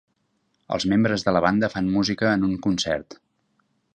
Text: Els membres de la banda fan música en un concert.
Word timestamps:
Els 0.77 0.85
membres 0.93 1.25
de 1.27 1.33
la 1.35 1.43
banda 1.47 1.69
fan 1.75 1.93
música 1.99 2.33
en 2.39 2.47
un 2.49 2.57
concert. 2.67 3.21